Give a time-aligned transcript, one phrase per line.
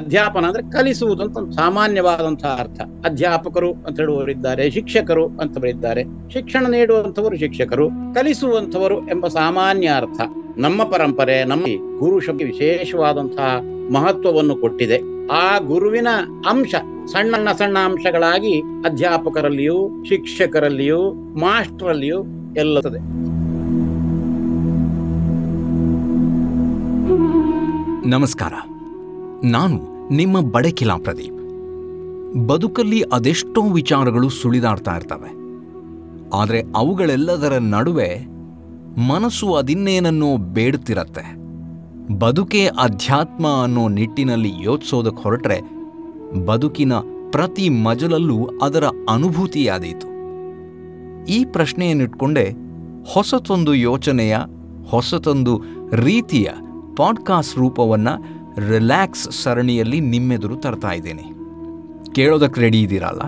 [0.00, 2.80] ಅಧ್ಯಾಪನ ಅಂದ್ರೆ ಕಲಿಸುವುದು ಅಂತ ಒಂದು ಸಾಮಾನ್ಯವಾದಂತಹ ಅರ್ಥ.
[2.80, 10.20] ಅಧ್ಯಾಪಕರು ಅಂತ ಹೇಳುವವರಿದ್ದಾರೆ, ಶಿಕ್ಷಕರು ಅಂತವರಿದ್ದಾರೆ ಶಿಕ್ಷಣ ನೀಡುವಂತವರು ಶಿಕ್ಷಕರು ಕಲಿಸುವಂತವರು ಎಂಬ ಸಾಮಾನ್ಯ ಅರ್ಥ.
[10.56, 11.64] ನಮ್ಮ ಪರಂಪರೆ, ನಮ್ಮ
[11.98, 13.60] ಗುರು ಶಬ್ದ ವಿಶೇಷವಾದಂತಹ
[13.92, 14.98] ಮಹತ್ವವನ್ನು ಕೊಟ್ಟಿದೆ.
[15.32, 16.08] ಆ ಗುರುವಿನ
[16.48, 16.74] ಅಂಶ,
[17.12, 22.24] ಸಣ್ಣ ಸಣ್ಣ ಅಂಶಗಳಾಗಿ ಅಧ್ಯಾಪಕರಲ್ಲಿಯೂ, ಶಿಕ್ಷಕರಲ್ಲಿಯೂ, ಮಾಸ್ಟರಲ್ಲಿಯೂ
[22.56, 22.98] ಎಲ್ಲತ್ತದೆ.
[28.08, 28.52] ನಮಸ್ಕಾರ.
[29.44, 31.40] ನಾನು ನಿಮ್ಮ ಬಡಕಿಲಾ ಪ್ರದೀಪ್.
[32.46, 35.30] ಬದುಕಲ್ಲಿ ಅದೆಷ್ಟೋ ವಿಚಾರಗಳು ಸುಳಿದಾಡ್ತಾ ಇರ್ತವೆ.
[36.34, 38.26] ಆದರೆ ಅವುಗಳೆಲ್ಲದರ ನಡುವೆ
[39.08, 41.36] ಮನಸ್ಸು ಅದಿನ್ನೇನನ್ನೋ ಬೇಡ್ತಿರತ್ತೆ.
[42.18, 45.60] ಬದುಕೇ ಅಧ್ಯಾತ್ಮ ಅನ್ನೋ ನಿಟ್ಟಿನಲ್ಲಿ ಯೋಚಿಸೋದಕ್ಕೆ ಹೊರಟ್ರೆ
[46.46, 46.92] ಬದುಕಿನ
[47.30, 50.06] ಪ್ರತಿ ಮಜಲಲ್ಲೂ ಅದರ ಅನುಭೂತಿಯಾದೀತು.
[51.26, 52.54] ಈ ಪ್ರಶ್ನೆಯನ್ನಿಟ್ಕೊಂಡೆ
[53.12, 54.38] ಹೊಸತೊಂದು ಯೋಚನೆಯ,
[54.90, 56.48] ಹೊಸತೊಂದು ರೀತಿಯ
[56.96, 61.22] ಪಾಡ್ಕಾಸ್ಟ್ ರೂಪವನ್ನು ರಿಲ್ಯಾಕ್ಸ್ ಸರಣಿಯಲ್ಲಿ ನಿಮ್ಮೆದುರು ತರ್ತಾ ಇದ್ದೀನಿ.
[62.12, 63.22] ಕೇಳೋದಕ್ಕೆ ರೆಡಿ ಇದ್ದೀರಲ್ಲ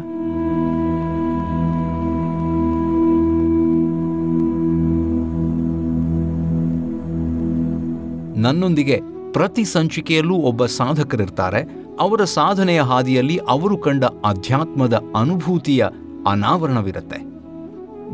[8.36, 9.00] ನನ್ನೊಂದಿಗೆ
[9.32, 11.82] ಪ್ರತಿ ಸಂಚಿಕೆಯಲ್ಲೂ ಒಬ್ಬ ಸಾಧಕರಿರ್ತಾರೆ.
[12.00, 15.86] ಅವರ ಸಾಧನೆಯ ಹಾದಿಯಲ್ಲಿ ಅವರು ಕಂಡ ಅಧ್ಯಾತ್ಮದ ಅನುಭೂತಿಯ
[16.26, 17.18] ಅನಾವರಣವಿರುತ್ತೆ.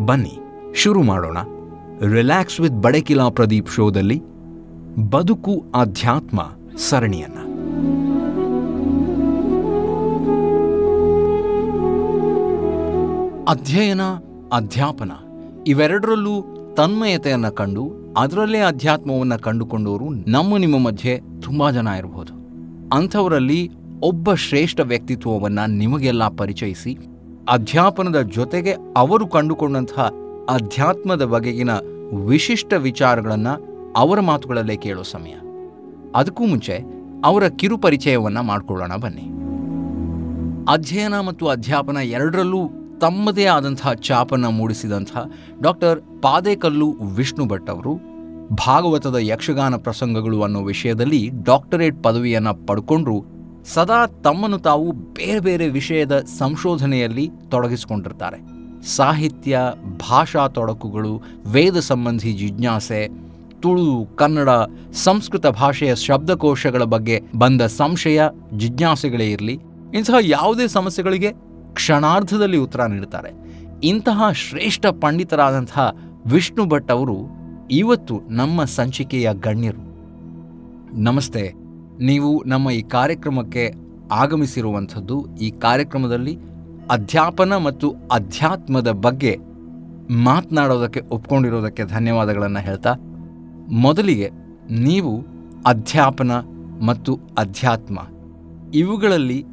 [0.06, 0.39] ಬನ್ನಿ,
[0.75, 1.39] ಶುರು ಮಾಡೋಣ.
[2.12, 4.23] ರಿಲ್ಯಾಕ್ಸ್ ವಿತ್ ಬಡಕಿಲಾ ಪ್ರದೀಪ್ ಶೋದಲ್ಲಿ,
[5.11, 6.42] ಬದುಕು ಅಧ್ಯಾತ್ಮ.
[6.78, 7.38] ಸರಣಿಯನ್ನ.
[13.48, 14.00] ಅಧ್ಯಯನ,
[14.52, 15.12] ಅಧ್ಯಾಪನ
[15.66, 16.34] ಇವೆರಡರಲ್ಲೂ
[16.76, 22.33] ತನ್ಮಯತೆಯನ್ನು ಕಂಡು, ಅದರಲ್ಲೇ ಅಧ್ಯಾತ್ಮವನ್ನು ಕಂಡುಕೊಂಡವರು ನಮ್ಮ ನಿಮ್ಮ ಮಧ್ಯೆ ತುಂಬ ಜನ ಇರಬಹುದು
[22.92, 23.70] ಅಂಥವರಲ್ಲಿ
[24.02, 26.98] ಒಬ್ಬ ಶ್ರೇಷ್ಠ ವ್ಯಕ್ತಿತ್ವವನ್ನು ನಿಮಗೆಲ್ಲ ಪರಿಚಯಿಸಿ,
[27.50, 30.11] ಅಧ್ಯಾಪನದ ಜೊತೆಗೆ ಅವರು ಕಂಡುಕೊಂಡಂತಹ
[30.48, 31.70] ಅಧ್ಯಾತ್ಮದ ಬಗೆಗಿನ
[32.27, 33.55] ವಿಶಿಷ್ಟ ವಿಚಾರಗಳನ್ನು
[33.96, 35.34] ಅವರ ಮಾತುಗಳಲ್ಲೇ ಕೇಳೋ ಸಮಯ.
[36.14, 36.85] ಅದಕ್ಕೂ ಮುಂಚೆ
[37.24, 39.23] ಅವರ ಕಿರು ಪರಿಚಯವನ್ನು ಮಾಡಿಕೊಳ್ಳೋಣ ಬನ್ನಿ.
[40.73, 42.69] ಅಧ್ಯಯನ ಮತ್ತು ಅಧ್ಯಾಪನ ಎರಡರಲ್ಲೂ
[43.01, 45.11] ತಮ್ಮದೇ ಆದಂತಹ ಛಾಪನ್ನು ಮೂಡಿಸಿದಂಥ
[45.63, 47.95] ಡಾಕ್ಟರ್ ಪಾದೇಕಲ್ಲು ವಿಷ್ಣು ಭಟ್ ಅವರು
[48.67, 53.24] ಭಾಗವತದ ಯಕ್ಷಗಾನ ಪ್ರಸಂಗಗಳು ಅನ್ನೋ ವಿಷಯದಲ್ಲಿ ಡಾಕ್ಟರೇಟ್ ಪದವಿಯನ್ನು ಪಡ್ಕೊಂಡ್ರು
[53.64, 58.58] ಸದಾ ತಮ್ಮನ್ನು ತಾವು ಬೇರೆ ಬೇರೆ ವಿಷಯದ ಸಂಶೋಧನೆಯಲ್ಲಿ ತೊಡಗಿಸಿಕೊಂಡಿರ್ತಾರೆ.
[58.86, 59.58] ಸಾಹಿತ್ಯ,
[60.11, 63.27] ಭಾಷಾ ತೊಡಕುಗಳು, ವೇದ ಸಂಬಂಧಿ ಜಿಜ್ಞಾಸೆ
[63.63, 64.51] ತುಳು ಕನ್ನಡ
[65.05, 68.20] ಸಂಸ್ಕೃತ ಭಾಷೆಯ ಶಬ್ದಕೋಶಗಳ ಬಗ್ಗೆ ಬಂದ ಸಂಶಯ,
[68.57, 69.57] ಜಿಜ್ಞಾಸೆಗಳೇ ಇರಲಿ,
[69.95, 71.30] ಇಂತಹ ಯಾವುದೇ ಸಮಸ್ಯೆಗಳಿಗೆ
[71.73, 73.30] ಕ್ಷಣಾರ್ಧದಲ್ಲಿ ಉತ್ತರ ನೀಡುತ್ತಾರೆ.
[73.83, 75.86] ಇಂತಹ ಶ್ರೇಷ್ಠ ಪಂಡಿತರಾದಂತಹ
[76.27, 77.18] ವಿಷ್ಣು ಭಟ್ ಅವರು
[77.70, 79.85] ಇವತ್ತು ನಮ್ಮ ಸಂಚಿಕೆಯ ಗಣ್ಯರು.
[81.08, 81.45] ನಮಸ್ತೆ,
[82.01, 83.64] ನೀವು ನಮ್ಮ ಈ ಕಾರ್ಯಕ್ರಮಕ್ಕೆ
[84.13, 86.35] ಆಗಮಿಸಿರುವಂಥದ್ದು ಈ ಕಾರ್ಯಕ್ರಮದಲ್ಲಿ
[86.91, 89.33] ಅಧ್ಯಾಪನ ಮತ್ತು ಅಧ್ಯಾತ್ಮದ ಬಗ್ಗೆ
[90.29, 92.92] ಮಾತನಾಡೋದಕ್ಕೆ ಒಪ್ಕೊಂಡಿರೋದಕ್ಕೆ ಧನ್ಯವಾದಗಳನ್ನು ಹೇಳ್ತಾ
[93.70, 94.30] ಮೊದಲಿಗೆ
[94.70, 95.12] ನೀವು
[95.67, 96.33] ಅಧ್ಯಾಪನ
[96.86, 97.98] ಮತ್ತು ಅಧ್ಯಾತ್ಮ
[98.74, 99.45] ಇವುಗಳಲ್ಲಿ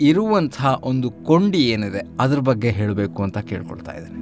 [0.00, 4.18] ಇರುವಂತಹ ಒಂದು ಕೊಂಡಿ ಏನಿದೆ ಅದ್ರ ಬಗ್ಗೆ ಹೇಳಬೇಕು ಅಂತ ಕೇಳ್ಕೊಳ್ತಾ ಇದ್ದೇನೆ.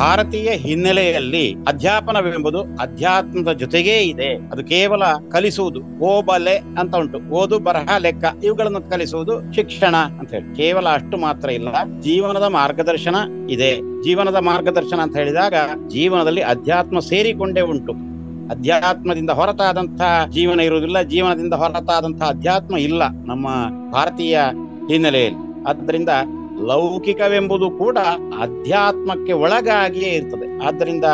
[0.00, 4.28] ಭಾರತೀಯ ಹಿನ್ನೆಲೆಯಲ್ಲಿ ಅಧ್ಯಾಪನವೆಂಬುದು ಅಧ್ಯಾತ್ಮದ ಜೊತೆಗೇ ಇದೆ.
[4.52, 5.02] ಅದು ಕೇವಲ
[5.32, 7.18] ಕಲಿಸುವುದು, ಓಬಲೆ ಅಂತ ಉಂಟು.
[7.40, 10.48] ಓದು, ಬರಹ, ಲೆಕ್ಕ, ಇವುಗಳನ್ನು ಕಲಿಸುವುದು ಶಿಕ್ಷಣ ಅಂತ ಹೇಳಿ.
[10.56, 11.68] ಕೇವಲ ಅಷ್ಟು ಮಾತ್ರ ಇಲ್ಲ,
[12.00, 13.16] ಜೀವನದ ಮಾರ್ಗದರ್ಶನ
[13.50, 13.72] ಇದೆ.
[14.04, 15.54] ಜೀವನದ ಮಾರ್ಗದರ್ಶನ ಅಂತ ಹೇಳಿದಾಗ
[15.88, 17.94] ಜೀವನದಲ್ಲಿ ಅಧ್ಯಾತ್ಮ ಸೇರಿಕೊಂಡೇ ಉಂಟು.
[18.50, 23.48] ಅಧ್ಯಾತ್ಮದಿಂದ ಹೊರತಾದಂತಹ ಜೀವನ ಇರುವುದಿಲ್ಲ, ಜೀವನದಿಂದ ಹೊರತಾದಂತಹ ಅಧ್ಯಾತ್ಮ ಇಲ್ಲ ನಮ್ಮ
[23.92, 24.38] ಭಾರತೀಯ
[24.90, 25.42] ಹಿನ್ನೆಲೆಯಲ್ಲಿ.
[25.68, 26.12] ಆದ್ದರಿಂದ
[26.66, 27.98] ಲೌಕಿಕವೆಂಬುದು ಕೂಡ
[28.40, 30.66] ಅಧ್ಯಾತ್ಮಕ್ಕೆ ಒಳಗಾಗಿಯೇ ಇರ್ತದೆ.
[30.66, 31.04] ಆದ್ದರಿಂದ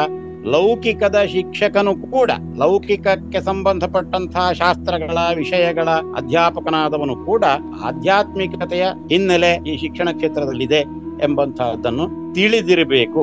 [0.45, 7.45] ಲೌಕಿಕದ ಶಿಕ್ಷಕನು ಕೂಡ ಲೌಕಿಕಕ್ಕೆ ಸಂಬಂಧಪಟ್ಟಂತಹ ಶಾಸ್ತ್ರಗಳ, ವಿಷಯಗಳ ಅಧ್ಯಾಪಕನಾದವನು ಕೂಡ
[7.85, 10.81] ಆಧ್ಯಾತ್ಮಿಕತೆಯ ಹಿನ್ನೆಲೆ ಈ ಶಿಕ್ಷಣ ಕ್ಷೇತ್ರದಲ್ಲಿದೆ
[11.23, 13.23] ಎಂಬಂತಹದ್ದನ್ನು ತಿಳಿದಿರಬೇಕು.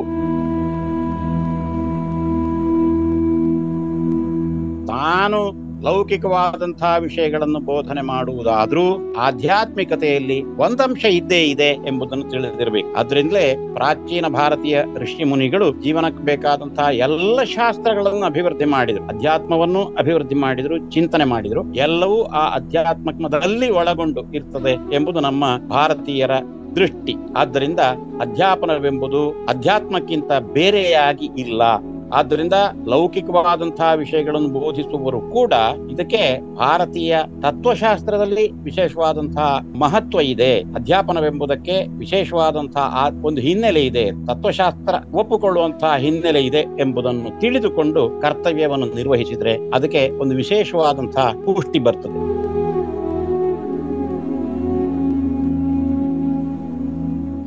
[4.86, 12.94] ತಾನು ಲೌಕಿಕವಾದಂತಹ ವಿಷಯಗಳನ್ನು ಬೋಧನೆ ಮಾಡುವುದಾದ್ರೂ ಆಧ್ಯಾತ್ಮಿಕತೆಯಲ್ಲಿ ಒಂದಂಶ ಇದ್ದೇ ಇದೆ ಎಂಬುದನ್ನು ತಿಳಿದಿರಬೇಕು.
[12.96, 19.04] ಅದರಿಂದಲೇ ಪ್ರಾಚೀನ ಭಾರತೀಯ ಋಷಿ ಮುನಿಗಳು ಜೀವನಕ್ಕೆ ಬೇಕಾದಂತಹ ಎಲ್ಲ ಶಾಸ್ತ್ರಗಳನ್ನು ಅಭಿವೃದ್ಧಿ ಮಾಡಿದ್ರು.
[19.04, 21.74] ಅಧ್ಯಾತ್ಮವನ್ನು ಅಭಿವೃದ್ಧಿ ಮಾಡಿದ್ರು, ಚಿಂತನೆ ಮಾಡಿದ್ರು.
[21.74, 26.30] ಎಲ್ಲವೂ ಆ ಅಧ್ಯಾತ್ಮದಲ್ಲಿ ಒಳಗೊಂಡು ಇರ್ತದೆ ಎಂಬುದು ನಮ್ಮ ಭಾರತೀಯರ
[26.76, 27.14] ದೃಷ್ಟಿ.
[27.36, 27.80] ಆದ್ದರಿಂದ
[28.20, 31.62] ಅಧ್ಯಾಪನವೆಂಬುದು ಅಧ್ಯಾತ್ಮಕ್ಕಿಂತ ಬೇರೆಯಾಗಿ ಇಲ್ಲ.
[32.12, 32.52] ಆದ್ದರಿಂದ
[32.86, 35.52] ಲೌಕಿಕವಾದಂತಹ ವಿಷಯಗಳನ್ನು ಬೋಧಿಸುವವರು ಕೂಡ
[35.90, 40.60] ಇದಕ್ಕೆ ಭಾರತೀಯ ತತ್ವಶಾಸ್ತ್ರದಲ್ಲಿ ವಿಶೇಷವಾದಂತಹ ಮಹತ್ವ ಇದೆ.
[40.60, 44.26] ಅಧ್ಯಾಪನವೆಂಬುದಕ್ಕೆ ವಿಶೇಷವಾದಂತಹ ಒಂದು ಹಿನ್ನೆಲೆ ಇದೆ.
[44.26, 52.44] ತತ್ವಶಾಸ್ತ್ರ ಒಪ್ಪುಕೊಳ್ಳುವಂತಹ ಹಿನ್ನೆಲೆ ಇದೆ ಎಂಬುದನ್ನು ತಿಳಿದುಕೊಂಡು ಕರ್ತವ್ಯವನ್ನು ನಿರ್ವಹಿಸಿದ್ರೆ ಅದಕ್ಕೆ ಒಂದು ವಿಶೇಷವಾದಂತಹ ಪುಷ್ಟಿ ಬರ್ತದೆ.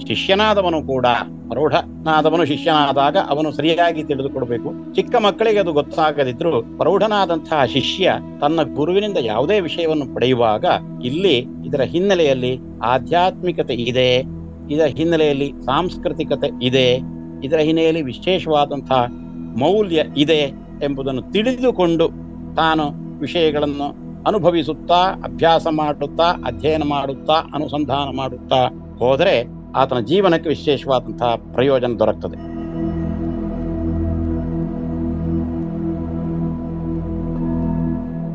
[0.08, 1.06] ಶಿಷ್ಯನಾದವನು ಕೂಡ
[1.50, 4.70] ಪ್ರೌಢನಾದವನು ಶಿಷ್ಯನಾದಾಗ ಅವನು ಸರಿಯಾಗಿ ತಿಳಿದುಕೊಡಬೇಕು.
[4.94, 10.66] ಚಿಕ್ಕ ಮಕ್ಕಳಿಗೆ ಅದು ಗೊತ್ತಾಗದಿದ್ರು ಪ್ರೌಢನಾದಂತಹ ಶಿಷ್ಯ ತನ್ನ ಗುರುವಿನಿಂದ ಯಾವುದೇ ವಿಷಯವನ್ನು ಪಡೆಯುವಾಗ
[11.04, 11.36] ಇಲ್ಲಿ
[11.68, 12.54] ಇದರ ಹಿನ್ನೆಲೆಯಲ್ಲಿ
[12.86, 14.10] ಆಧ್ಯಾತ್ಮಿಕತೆ ಇದೆ,
[14.72, 16.88] ಇದರ ಹಿನ್ನೆಲೆಯಲ್ಲಿ ಸಾಂಸ್ಕೃತಿಕತೆ ಇದೆ,
[17.44, 19.02] ಇದರ ಹಿನ್ನೆಲೆಯಲ್ಲಿ ವಿಶೇಷವಾದಂತಹ
[19.60, 20.42] ಮೌಲ್ಯ ಇದೆ
[20.84, 22.08] ಎಂಬುದನ್ನು ತಿಳಿದುಕೊಂಡು
[22.56, 22.86] ತಾನು
[23.20, 23.88] ವಿಷಯಗಳನ್ನು
[24.24, 28.60] ಅನುಭವಿಸುತ್ತಾ, ಅಭ್ಯಾಸ ಮಾಡುತ್ತಾ, ಅಧ್ಯಯನ ಮಾಡುತ್ತಾ, ಅನುಸಂಧಾನ ಮಾಡುತ್ತಾ
[29.00, 29.36] ಹೋದರೆ
[29.76, 32.58] ಆತನ ಜೀವನಕ್ಕೆ ವಿಶೇಷವಾದಂತಹ ಪ್ರಯೋಜನ ದೊರಕ್ತದೆ.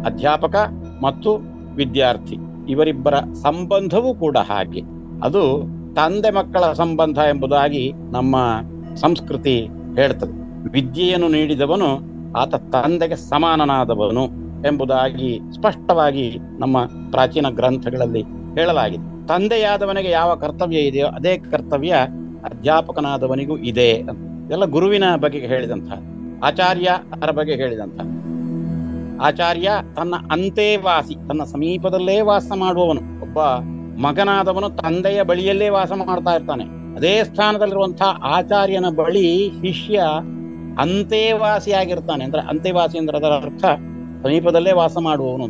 [0.05, 0.57] ಅಧ್ಯಾಪಕ
[1.03, 1.35] ಮತ್ತು
[1.75, 2.37] ವಿದ್ಯಾರ್ಥಿ
[2.69, 4.81] ಇವರಿಬ್ಬರ ಸಂಬಂಧವೂ ಕೂಡ ಹಾಗೆ.
[5.23, 5.63] ಅದು
[5.95, 8.37] ತಂದೆ ಮಕ್ಕಳ ಸಂಬಂಧ ಎಂಬುದಾಗಿ ನಮ್ಮ
[8.95, 10.43] ಸಂಸ್ಕೃತಿ ಹೇಳ್ತದೆ.
[10.71, 14.25] ವಿದ್ಯೆಯನ್ನು ನೀಡಿದವನು ಆತ ತಂದೆಗೆ ಸಮಾನನಾದವನು
[14.69, 18.23] ಎಂಬುದಾಗಿ ಸ್ಪಷ್ಟವಾಗಿ ನಮ್ಮ ಪ್ರಾಚೀನ ಗ್ರಂಥಗಳಲ್ಲಿ
[18.55, 19.12] ಹೇಳಲಾಗಿದೆ.
[19.33, 21.95] ತಂದೆಯಾದವನಿಗೆ ಯಾವ ಕರ್ತವ್ಯ ಇದೆಯೋ ಅದೇ ಕರ್ತವ್ಯ
[22.45, 23.91] ಅಧ್ಯಾಪಕನಾದವನಿಗೂ ಇದೆ
[24.51, 25.99] ಎಲ್ಲ ಗುರುವಿನ ಬಗ್ಗೆ ಹೇಳಿದಂತಹ
[26.45, 28.07] ಆಚಾರ್ಯ ಅದರ ಬಗ್ಗೆ ಹೇಳಿದಂತಹ.
[29.27, 33.03] ಆಚಾರ್ಯ ತನ್ನ ಅಂತೇವಾಸಿ ತನ್ನ ಸಮೀಪದಲ್ಲೇ ವಾಸ ಮಾಡುವವನು.
[33.23, 33.39] ಒಬ್ಬ
[34.07, 36.65] ಮಗನಾದವನು ತಂದೆಯ ಬಳಿಯಲ್ಲೇ ವಾಸ ಮಾಡ್ತಾ ಇರ್ತಾನೆ.
[36.97, 40.01] ಅದೇ ಸ್ಥಾನದಲ್ಲಿರುವಂತಹ ಆಚಾರ್ಯನ ಬಳಿ ಶಿಷ್ಯ
[40.79, 43.65] ಅಂತೇವಾಸಿಯಾಗಿರ್ತಾನೆ ಅಂದ್ರೆ ಅಂತೇವಾಸಿ ಅಂದ್ರೆ ಅದರ ಅರ್ಥ
[44.23, 45.47] ಸಮೀಪದಲ್ಲೇ ವಾಸ ಮಾಡುವವನು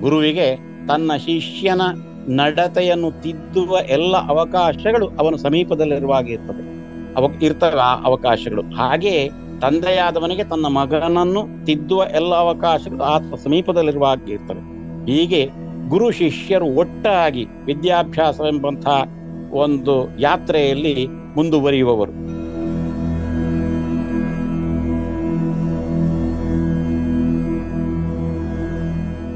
[0.00, 0.48] ಗುರುವಿಗೆ
[0.88, 1.82] ತನ್ನ ಶಿಷ್ಯನ
[2.28, 6.76] ನಡತೆಯನ್ನು ತಿದ್ದುವ ಎಲ್ಲ ಅವಕಾಶಗಳು ಅವನು ಸಮೀಪದಲ್ಲಿರುವಾಗ ಇರ್ತದೆ
[7.16, 8.62] ಅವ ಇರ್ತವೆ ಆ ಅವಕಾಶಗಳು.
[8.62, 9.28] ಹಾಗೆ
[9.60, 14.60] ತಂದೆಯಾದವನಿಗೆ ತನ್ನ ಮಗನನ್ನು ತಿದ್ದುವ ಎಲ್ಲ ಅವಕಾಶಗಳು ಆತ ಸಮೀಪದಲ್ಲಿರುವಾಗ ಇರ್ತವೆ
[15.10, 15.48] ಹೀಗೆ
[15.88, 19.02] ಗುರು ಶಿಷ್ಯರು ಒಟ್ಟಾಗಿ ವಿದ್ಯಾಭ್ಯಾಸವೆಂಬಂತಹ
[19.52, 21.06] ಒಂದು ಯಾತ್ರೆಯಲ್ಲಿ
[21.36, 22.12] ಮುಂದುವರಿಯುವವರು.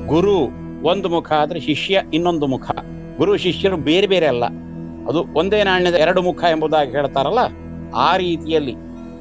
[0.06, 2.70] ಗುರು ಒಂದು ಮುಖ ಆದರೆ ಶಿಷ್ಯ ಇನ್ನೊಂದು ಮುಖ.
[3.18, 4.44] ಗುರು ಶಿಷ್ಯರು ಬೇರೆ ಬೇರೆ ಅಲ್ಲ.
[5.08, 7.38] ಅದು ಒಂದೇ ನಾಣ್ಯದ ಎರಡು ಮುಖ ಎಂಬುದಾಗಿ ಹೇಳ್ತಾರಲ್ಲ,
[7.94, 8.74] ಆ ರೀತಿಯಲ್ಲಿ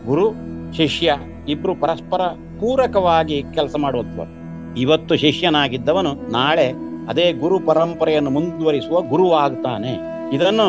[0.05, 0.27] ಗುರು,
[0.73, 1.17] ಶಿಷ್ಯ
[1.47, 2.21] ಇಬ್ರು ಪರಸ್ಪರ
[2.59, 4.31] ಪೂರಕವಾಗಿ ಕೆಲಸ ಮಾಡುವಂಥವರು
[4.79, 6.73] ಇವತ್ತು ಶಿಷ್ಯನಾಗಿದ್ದವನು ನಾಳೆ
[7.09, 9.93] ಅದೇ ಗುರು ಪರಂಪರೆಯನ್ನು ಮುಂದುವರಿಸುವ ಗುರು ಆಗ್ತಾನೆ.
[10.35, 10.67] ಇದನ್ನು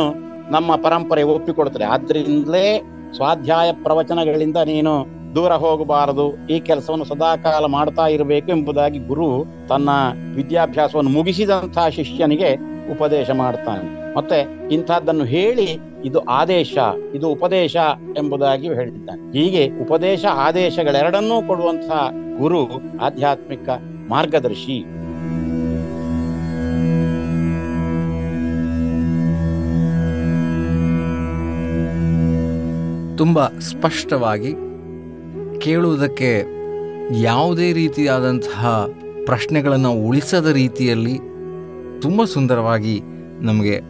[0.51, 1.85] ನಮ್ಮ ಪರಂಪರೆ ಒಪ್ಪಿಕೊಡುತ್ತದೆ.
[1.85, 2.83] ಆದ್ರಿಂದಲೇ
[3.17, 9.89] ಸ್ವಾಧ್ಯಾಯ ಪ್ರವಚನಗಳಿಂದ ನೀನು ದೂರ ಹೋಗಬಾರದು, ಈ ಕೆಲಸವನ್ನು ಸದಾಕಾಲ ಮಾಡ್ತಾ ಇರಬೇಕು ಎಂಬುದಾಗಿ ಗುರು ತನ್ನ
[10.35, 12.55] ವಿದ್ಯಾಭ್ಯಾಸವನ್ನು ಮುಗಿಸಿದಂತಹ ಶಿಷ್ಯನಿಗೆ
[12.93, 14.15] ಉಪದೇಶ ಮಾಡ್ತಾನೆ.
[14.15, 16.79] ಮತ್ತೆ ಇಂಥದ್ದನ್ನು ಹೇಳಿ ಇದು ಆದೇಶ,
[17.15, 17.77] ಇದು ಉಪದೇಶ
[18.19, 19.39] ಎಂಬುದಾಗಿ ಹೇಳಿದ್ದಾನೆ.
[19.39, 22.67] ಹೀಗೆ ಉಪದೇಶ, ಆದೇಶಗಳೆರಡನ್ನೂ ಕೊಡುವಂತಹ ಗುರು
[22.99, 23.69] ಆಧ್ಯಾತ್ಮಿಕ
[24.09, 24.85] ಮಾರ್ಗದರ್ಶಿ.
[33.19, 34.55] ತುಂಬ ಸ್ಪಷ್ಟವಾಗಿ
[35.61, 36.31] ಕೇಳುವುದಕ್ಕೆ
[37.23, 38.89] ಯಾವುದೇ ರೀತಿಯಾದಂತಹ
[39.25, 41.19] ಪ್ರಶ್ನೆಗಳನ್ನು ಉಳಿಸದ ರೀತಿಯಲ್ಲಿ
[42.03, 43.01] ತುಂಬ ಸುಂದರವಾಗಿ
[43.41, 43.81] ನಮಗೆ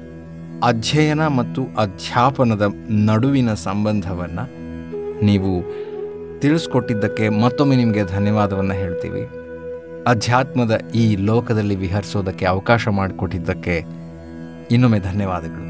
[0.63, 4.45] ಅಧ್ಯಯನ ಮತ್ತು ಅಧ್ಯಾಪನದ ನಡುವಿನ ಸಂಬಂಧವನ್ನು
[5.25, 5.53] ನೀವು
[6.41, 9.23] ತಿಳಿಸ್ಕೊಟ್ಟಿದ್ದಕ್ಕೆ ಮತ್ತೊಮ್ಮೆ ನಿಮಗೆ ಧನ್ಯವಾದವನ್ನು ಹೇಳ್ತೀವಿ.
[10.07, 13.77] ಅಧ್ಯಾತ್ಮದ ಈ ಲೋಕದಲ್ಲಿ ವಿಹರಿಸೋದಕ್ಕೆ ಅವಕಾಶ ಮಾಡಿಕೊಟ್ಟಿದ್ದಕ್ಕೆ
[14.71, 15.70] ಇನ್ನೊಮ್ಮೆ ಧನ್ಯವಾದಗಳು.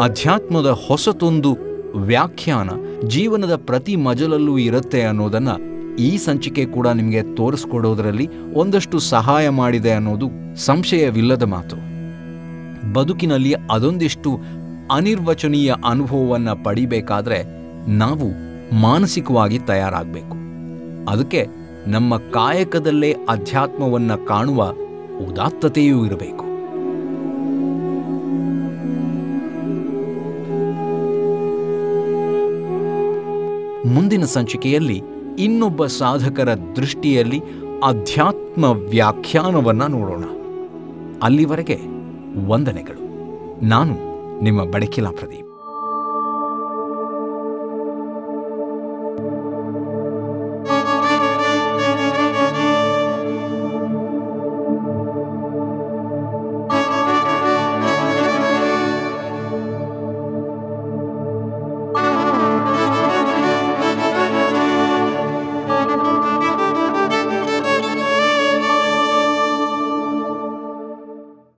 [0.00, 1.56] ಅಧ್ಯಾತ್ಮದ ಹೊಸತೊಂದು
[1.96, 2.70] ವ್ಯಾಖ್ಯಾನ
[3.06, 11.42] ಜೀವನದ ಪ್ರತಿ ಮಜಲಲ್ಲೂ ಇರುತ್ತೆ ಅನ್ನೋದನ್ನು ಈ ಸಂಚಿಕೆ ಕೂಡ ನಿಮಗೆ ತೋರಿಸ್ಕೊಡೋದರಲ್ಲಿ ಒಂದಷ್ಟು ಸಹಾಯ ಮಾಡಿದೆ ಅನ್ನೋದು ಸಂಶಯವಿಲ್ಲದ
[11.42, 11.76] ಮಾತು.
[12.92, 14.38] ಬದುಕಿನಲ್ಲಿ ಅದೊಂದಿಷ್ಟು
[14.90, 17.44] ಅನಿರ್ವಚನೀಯ ಅನುಭವವನ್ನು ಪಡಿಬೇಕಾದ್ರೆ
[17.90, 18.28] ನಾವು
[18.74, 20.36] ಮಾನಸಿಕವಾಗಿ ತಯಾರಾಗಬೇಕು.
[21.10, 21.46] ಅದಕ್ಕೆ
[21.86, 24.68] ನಮ್ಮ ಕಾಯಕದಲ್ಲೇ ಅಧ್ಯಾತ್ಮವನ್ನು ಕಾಣುವ
[25.30, 26.43] ಉದಾತ್ತತೆಯೂ ಇರಬೇಕು.
[33.86, 35.02] ಮುಂದಿನ ಸಂಚಿಕೆಯಲ್ಲಿ
[35.38, 37.42] ಇನ್ನೊಬ್ಬ ಸಾಧಕರ ದೃಷ್ಟಿಯಲ್ಲಿ
[37.84, 40.24] ಅಧ್ಯಾತ್ಮ ವ್ಯಾಖ್ಯಾನವನ್ನು ನೋಡೋಣ.
[41.22, 41.78] ಅಲ್ಲಿವರೆಗೆ
[42.46, 43.04] ವಂದನೆಗಳು.
[43.64, 43.94] ನಾನು
[44.42, 45.53] ನಿಮ್ಮ ಬಡಕಿಲಾ ಪ್ರದೀಪ್.